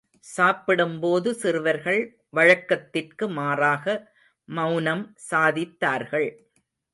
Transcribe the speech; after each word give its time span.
சாப்பிடும்போது 0.19 1.33
சிறுவர்கள் 1.33 1.99
வழக்கத்திற்கு 2.29 3.29
மாறாக 3.29 3.85
மௌனம் 4.49 5.15
சாதித்தார்கள். 5.31 6.29